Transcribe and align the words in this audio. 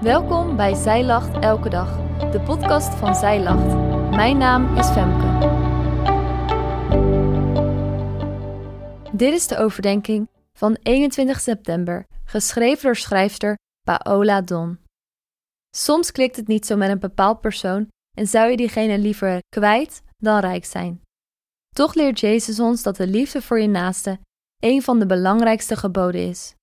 Welkom 0.00 0.56
bij 0.56 0.74
Zij 0.74 1.04
Lacht 1.04 1.44
Elke 1.44 1.68
Dag, 1.68 1.96
de 2.30 2.40
podcast 2.40 2.94
van 2.94 3.14
Zij 3.14 3.42
Lacht. 3.42 3.74
Mijn 4.10 4.38
naam 4.38 4.76
is 4.76 4.86
Femke. 4.88 5.48
Dit 9.12 9.32
is 9.32 9.46
de 9.46 9.56
overdenking 9.56 10.28
van 10.52 10.78
21 10.82 11.40
september, 11.40 12.06
geschreven 12.24 12.82
door 12.82 12.96
schrijfster 12.96 13.58
Paola 13.80 14.40
Don. 14.40 14.78
Soms 15.76 16.12
klikt 16.12 16.36
het 16.36 16.46
niet 16.46 16.66
zo 16.66 16.76
met 16.76 16.90
een 16.90 16.98
bepaald 16.98 17.40
persoon 17.40 17.88
en 18.18 18.26
zou 18.26 18.50
je 18.50 18.56
diegene 18.56 18.98
liever 18.98 19.38
kwijt 19.48 20.02
dan 20.16 20.38
rijk 20.38 20.64
zijn. 20.64 21.00
Toch 21.74 21.94
leert 21.94 22.20
Jezus 22.20 22.60
ons 22.60 22.82
dat 22.82 22.96
de 22.96 23.06
liefde 23.06 23.42
voor 23.42 23.60
je 23.60 23.68
naaste 23.68 24.18
een 24.60 24.82
van 24.82 24.98
de 24.98 25.06
belangrijkste 25.06 25.76
geboden 25.76 26.28
is. 26.28 26.54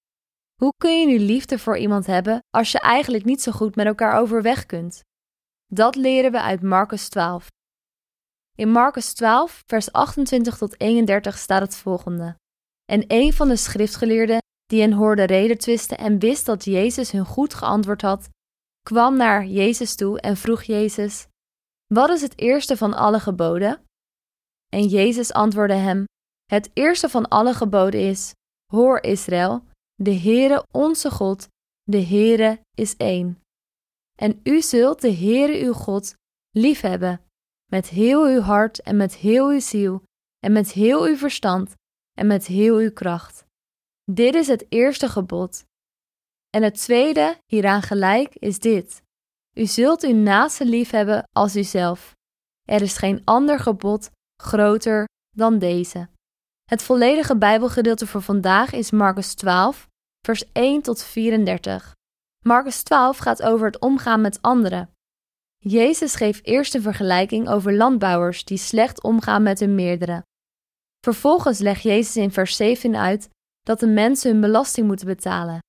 Hoe 0.62 0.74
kun 0.78 1.00
je 1.00 1.06
nu 1.06 1.20
liefde 1.20 1.60
voor 1.60 1.78
iemand 1.78 2.06
hebben 2.06 2.40
als 2.50 2.72
je 2.72 2.80
eigenlijk 2.80 3.26
niet 3.26 3.42
zo 3.42 3.52
goed 3.52 3.76
met 3.76 3.86
elkaar 3.86 4.20
overweg 4.20 4.66
kunt? 4.66 5.02
Dat 5.66 5.96
leren 5.96 6.32
we 6.32 6.42
uit 6.42 6.62
Marcus 6.62 7.10
12. 7.10 7.48
In 8.56 8.70
Marcus 8.70 9.14
12, 9.14 9.64
vers 9.66 9.92
28 9.92 10.58
tot 10.58 10.80
31 10.80 11.38
staat 11.38 11.62
het 11.62 11.76
volgende. 11.76 12.36
En 12.86 13.04
een 13.08 13.34
van 13.34 13.48
de 13.48 13.56
schriftgeleerden 13.56 14.38
die 14.66 14.82
hen 14.82 14.94
hoorde 14.94 15.24
reden 15.24 15.58
twisten 15.58 15.98
en 15.98 16.20
wist 16.20 16.46
dat 16.46 16.66
Jezus 16.66 17.12
hun 17.12 17.26
goed 17.26 17.54
geantwoord 17.54 18.02
had, 18.02 18.30
kwam 18.82 19.18
naar 19.18 19.46
Jezus 19.46 19.96
toe 19.96 20.20
en 20.20 20.38
vroeg 20.38 20.64
Jezus: 20.64 21.28
Wat 21.94 22.10
is 22.10 22.22
het 22.22 22.40
eerste 22.40 22.78
van 22.78 22.94
alle 22.94 23.20
geboden? 23.20 23.84
En 24.74 24.88
Jezus 24.88 25.34
antwoordde 25.34 25.76
hem: 25.76 26.06
Het 26.46 26.70
eerste 26.74 27.10
van 27.10 27.28
alle 27.28 27.54
geboden 27.54 28.00
is: 28.02 28.32
Hoor 28.72 29.04
Israël, 29.04 29.67
de 30.02 30.20
Heere 30.20 30.66
onze 30.72 31.12
God, 31.12 31.48
de 31.84 32.02
Heere 32.06 32.60
is 32.74 32.96
één. 32.96 33.42
En 34.20 34.40
u 34.44 34.62
zult 34.62 35.02
de 35.02 35.14
Heere 35.14 35.66
uw 35.66 35.74
God 35.74 36.16
liefhebben, 36.52 37.22
met 37.72 37.90
heel 37.90 38.26
uw 38.26 38.40
hart 38.40 38.82
en 38.82 38.98
met 38.98 39.16
heel 39.16 39.50
uw 39.50 39.60
ziel 39.60 40.04
en 40.40 40.52
met 40.52 40.72
heel 40.72 41.06
uw 41.06 41.16
verstand 41.16 41.74
en 42.14 42.28
met 42.28 42.46
heel 42.46 42.78
uw 42.78 42.92
kracht. 42.92 43.46
Dit 44.12 44.36
is 44.36 44.48
het 44.48 44.66
eerste 44.70 45.10
gebod. 45.10 45.66
En 46.50 46.64
het 46.64 46.76
tweede, 46.76 47.38
hieraan 47.46 47.82
gelijk, 47.82 48.36
is 48.36 48.60
dit. 48.60 49.02
U 49.54 49.66
zult 49.66 50.04
uw 50.04 50.16
naaste 50.16 50.66
liefhebben 50.66 51.24
als 51.32 51.56
uzelf. 51.56 52.16
Er 52.70 52.82
is 52.82 52.98
geen 52.98 53.22
ander 53.26 53.60
gebod 53.60 54.10
groter 54.42 55.06
dan 55.30 55.60
deze. 55.60 56.10
Het 56.72 56.84
volledige 56.84 57.38
Bijbelgedeelte 57.38 58.08
voor 58.08 58.22
vandaag 58.22 58.72
is 58.72 58.92
Marcus 58.92 59.34
12, 59.34 59.88
vers 60.26 60.52
1 60.52 60.82
tot 60.82 61.04
34. 61.04 61.96
Marcus 62.46 62.84
12 62.84 63.18
gaat 63.18 63.42
over 63.42 63.66
het 63.66 63.80
omgaan 63.80 64.22
met 64.22 64.42
anderen. 64.42 64.90
Jezus 65.58 66.16
geeft 66.16 66.46
eerst 66.46 66.76
een 66.76 66.82
vergelijking 66.82 67.50
over 67.50 67.74
landbouwers 67.74 68.46
die 68.46 68.58
slecht 68.58 69.04
omgaan 69.04 69.44
met 69.44 69.60
hun 69.60 69.76
meerdere. 69.76 70.24
Vervolgens 71.00 71.60
legt 71.60 71.82
Jezus 71.82 72.16
in 72.16 72.32
vers 72.32 72.56
7 72.56 72.96
uit 72.96 73.30
dat 73.62 73.80
de 73.80 73.88
mensen 73.88 74.32
hun 74.32 74.42
belasting 74.42 74.88
moeten 74.88 75.08
betalen. 75.08 75.60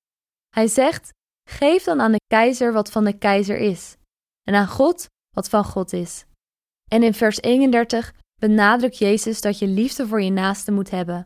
Hij 0.49 0.67
zegt: 0.67 1.09
Geef 1.49 1.83
dan 1.83 2.01
aan 2.01 2.11
de 2.11 2.21
keizer 2.27 2.73
wat 2.73 2.91
van 2.91 3.03
de 3.03 3.17
keizer 3.17 3.57
is, 3.57 3.95
en 4.43 4.55
aan 4.55 4.67
God 4.67 5.05
wat 5.35 5.49
van 5.49 5.63
God 5.63 5.93
is. 5.93 6.25
En 6.91 7.03
in 7.03 7.13
vers 7.13 7.41
31 7.41 8.13
benadrukt 8.39 8.97
Jezus 8.97 9.41
dat 9.41 9.59
je 9.59 9.67
liefde 9.67 10.07
voor 10.07 10.21
je 10.21 10.31
naaste 10.31 10.71
moet 10.71 10.89
hebben. 10.89 11.23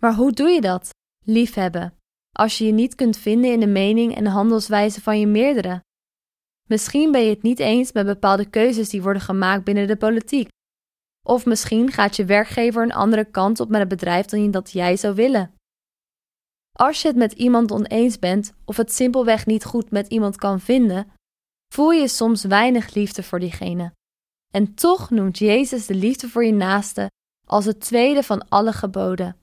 Maar 0.00 0.14
hoe 0.14 0.32
doe 0.32 0.48
je 0.48 0.60
dat? 0.60 0.90
Liefhebben. 1.24 1.94
Als 2.32 2.58
je 2.58 2.66
je 2.66 2.72
niet 2.72 2.94
kunt 2.94 3.16
vinden 3.16 3.52
in 3.52 3.60
de 3.60 3.66
mening 3.66 4.14
en 4.14 4.26
handelswijze 4.26 5.00
van 5.00 5.20
je 5.20 5.26
meerdere. 5.26 5.82
Misschien 6.68 7.12
ben 7.12 7.20
je 7.20 7.30
het 7.30 7.42
niet 7.42 7.58
eens 7.58 7.92
met 7.92 8.06
bepaalde 8.06 8.50
keuzes 8.50 8.88
die 8.88 9.02
worden 9.02 9.22
gemaakt 9.22 9.64
binnen 9.64 9.86
de 9.86 9.96
politiek. 9.96 10.48
Of 11.26 11.46
misschien 11.46 11.92
gaat 11.92 12.16
je 12.16 12.24
werkgever 12.24 12.82
een 12.82 12.92
andere 12.92 13.24
kant 13.24 13.60
op 13.60 13.68
met 13.68 13.80
het 13.80 13.88
bedrijf 13.88 14.26
dan 14.26 14.50
dat 14.50 14.70
jij 14.70 14.96
zou 14.96 15.14
willen. 15.14 15.54
Als 16.72 17.02
je 17.02 17.08
het 17.08 17.16
met 17.16 17.32
iemand 17.32 17.70
oneens 17.70 18.18
bent 18.18 18.52
of 18.64 18.76
het 18.76 18.92
simpelweg 18.92 19.46
niet 19.46 19.64
goed 19.64 19.90
met 19.90 20.08
iemand 20.08 20.36
kan 20.36 20.60
vinden, 20.60 21.12
voel 21.74 21.90
je 21.90 22.08
soms 22.08 22.44
weinig 22.44 22.94
liefde 22.94 23.22
voor 23.22 23.40
diegene. 23.40 23.92
En 24.54 24.74
toch 24.74 25.10
noemt 25.10 25.38
Jezus 25.38 25.86
de 25.86 25.94
liefde 25.94 26.28
voor 26.28 26.44
je 26.44 26.52
naaste 26.52 27.10
als 27.46 27.64
het 27.64 27.80
tweede 27.80 28.22
van 28.22 28.48
alle 28.48 28.72
geboden. 28.72 29.36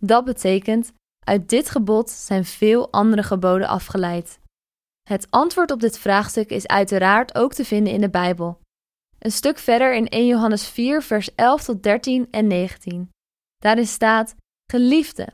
Dat 0.00 0.24
betekent, 0.24 0.92
uit 1.26 1.48
dit 1.48 1.70
gebod 1.70 2.10
zijn 2.10 2.44
veel 2.44 2.92
andere 2.92 3.22
geboden 3.22 3.68
afgeleid. 3.68 4.38
Het 5.08 5.26
antwoord 5.30 5.70
op 5.70 5.80
dit 5.80 5.98
vraagstuk 5.98 6.50
is 6.50 6.66
uiteraard 6.66 7.34
ook 7.34 7.54
te 7.54 7.64
vinden 7.64 7.92
in 7.92 8.00
de 8.00 8.10
Bijbel. 8.10 8.60
Een 9.18 9.32
stuk 9.32 9.58
verder 9.58 9.94
in 9.94 10.08
1 10.08 10.26
Johannes 10.26 10.68
4, 10.68 11.02
vers 11.02 11.34
11 11.34 11.64
tot 11.64 11.82
13 11.82 12.28
en 12.30 12.46
19. 12.46 13.10
Daarin 13.56 13.86
staat: 13.86 14.34
Geliefde, 14.70 15.28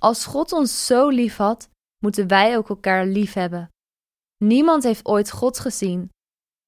als 0.00 0.24
God 0.24 0.52
ons 0.52 0.86
zo 0.86 1.08
lief 1.08 1.36
had, 1.36 1.68
moeten 1.98 2.28
wij 2.28 2.56
ook 2.56 2.68
elkaar 2.68 3.06
lief 3.06 3.32
hebben. 3.32 3.68
Niemand 4.44 4.82
heeft 4.82 5.06
ooit 5.06 5.30
God 5.30 5.58
gezien. 5.58 6.10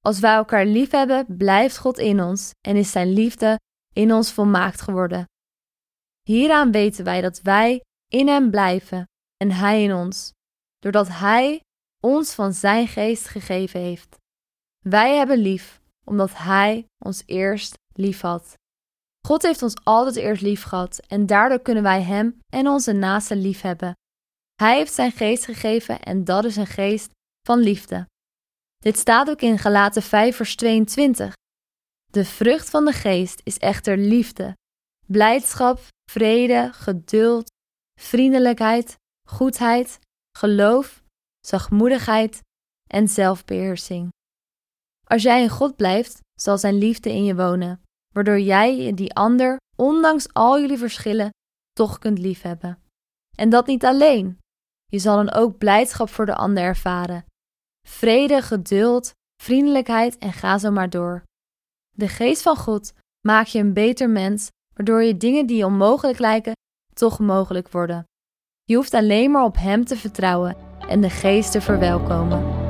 Als 0.08 0.20
wij 0.20 0.34
elkaar 0.34 0.66
lief 0.66 0.90
hebben, 0.90 1.36
blijft 1.36 1.78
God 1.78 1.98
in 1.98 2.22
ons 2.22 2.50
en 2.60 2.76
is 2.76 2.90
Zijn 2.90 3.12
liefde 3.12 3.60
in 3.94 4.12
ons 4.12 4.32
volmaakt 4.32 4.80
geworden. 4.80 5.24
Hieraan 6.22 6.72
weten 6.72 7.04
wij 7.04 7.20
dat 7.20 7.40
wij 7.40 7.82
in 8.06 8.28
Hem 8.28 8.50
blijven 8.50 9.04
en 9.36 9.50
Hij 9.50 9.82
in 9.82 9.94
ons, 9.94 10.32
doordat 10.78 11.08
Hij 11.08 11.60
ons 12.00 12.34
van 12.34 12.52
Zijn 12.52 12.86
geest 12.88 13.28
gegeven 13.28 13.80
heeft. 13.80 14.16
Wij 14.78 15.16
hebben 15.16 15.38
lief, 15.38 15.80
omdat 16.04 16.36
Hij 16.36 16.86
ons 17.04 17.22
eerst 17.26 17.74
lief 17.92 18.20
had. 18.20 18.54
God 19.26 19.42
heeft 19.42 19.62
ons 19.62 19.84
altijd 19.84 20.16
eerst 20.16 20.42
lief 20.42 20.62
gehad 20.62 20.98
en 21.06 21.26
daardoor 21.26 21.60
kunnen 21.60 21.82
wij 21.82 22.02
Hem 22.02 22.38
en 22.52 22.68
onze 22.68 22.92
naasten 22.92 23.40
lief 23.40 23.60
hebben. 23.60 23.92
Hij 24.54 24.76
heeft 24.76 24.92
Zijn 24.92 25.12
geest 25.12 25.44
gegeven 25.44 26.00
en 26.00 26.24
dat 26.24 26.44
is 26.44 26.56
een 26.56 26.66
geest 26.66 27.10
van 27.46 27.58
liefde. 27.58 28.06
Dit 28.78 28.98
staat 28.98 29.30
ook 29.30 29.40
in 29.40 29.58
Galaten 29.58 30.02
5 30.02 30.36
vers 30.36 30.56
22. 30.56 31.32
De 32.04 32.24
vrucht 32.24 32.70
van 32.70 32.84
de 32.84 32.92
geest 32.92 33.40
is 33.44 33.58
echter 33.58 33.96
liefde, 33.96 34.56
blijdschap, 35.06 35.80
vrede, 36.10 36.70
geduld, 36.72 37.50
vriendelijkheid, 38.00 38.96
goedheid, 39.28 39.98
geloof, 40.38 41.02
zachtmoedigheid 41.46 42.40
en 42.90 43.08
zelfbeheersing. 43.08 44.08
Als 45.06 45.22
jij 45.22 45.42
in 45.42 45.48
God 45.48 45.76
blijft, 45.76 46.20
zal 46.40 46.58
Zijn 46.58 46.78
liefde 46.78 47.10
in 47.10 47.24
je 47.24 47.34
wonen, 47.34 47.82
waardoor 48.14 48.40
jij 48.40 48.94
die 48.94 49.14
ander, 49.14 49.56
ondanks 49.76 50.32
al 50.32 50.60
jullie 50.60 50.78
verschillen, 50.78 51.30
toch 51.72 51.98
kunt 51.98 52.18
liefhebben. 52.18 52.82
En 53.36 53.48
dat 53.48 53.66
niet 53.66 53.84
alleen. 53.84 54.38
Je 54.84 54.98
zal 54.98 55.16
dan 55.16 55.32
ook 55.32 55.58
blijdschap 55.58 56.08
voor 56.08 56.26
de 56.26 56.34
ander 56.34 56.62
ervaren 56.62 57.24
vrede, 57.86 58.42
geduld, 58.42 59.12
vriendelijkheid 59.42 60.18
en 60.18 60.32
ga 60.32 60.58
zo 60.58 60.70
maar 60.70 60.90
door. 60.90 61.22
De 61.90 62.08
geest 62.08 62.42
van 62.42 62.56
God 62.56 62.92
maakt 63.26 63.50
je 63.50 63.58
een 63.58 63.72
beter 63.72 64.10
mens, 64.10 64.48
waardoor 64.74 65.02
je 65.02 65.16
dingen 65.16 65.46
die 65.46 65.64
onmogelijk 65.64 66.18
lijken, 66.18 66.52
toch 66.94 67.18
mogelijk 67.18 67.68
worden. 67.68 68.04
Je 68.64 68.74
hoeft 68.74 68.94
alleen 68.94 69.30
maar 69.30 69.44
op 69.44 69.56
Hem 69.56 69.84
te 69.84 69.96
vertrouwen 69.96 70.56
en 70.88 71.00
de 71.00 71.10
geest 71.10 71.52
te 71.52 71.60
verwelkomen. 71.60 72.66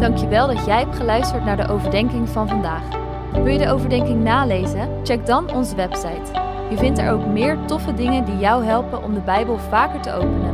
Dankjewel 0.00 0.46
dat 0.46 0.64
jij 0.64 0.78
hebt 0.78 0.96
geluisterd 0.96 1.44
naar 1.44 1.56
de 1.56 1.68
overdenking 1.68 2.28
van 2.28 2.48
vandaag. 2.48 2.98
Wil 3.32 3.46
je 3.46 3.58
de 3.58 3.70
overdenking 3.70 4.22
nalezen? 4.22 5.04
Check 5.04 5.26
dan 5.26 5.54
onze 5.54 5.74
website 5.76 6.48
je 6.70 6.76
vindt 6.76 6.98
er 6.98 7.10
ook 7.10 7.26
meer 7.26 7.58
toffe 7.66 7.94
dingen 7.94 8.24
die 8.24 8.38
jou 8.38 8.64
helpen 8.64 9.02
om 9.02 9.14
de 9.14 9.20
Bijbel 9.20 9.58
vaker 9.58 10.00
te 10.00 10.12
openen, 10.12 10.49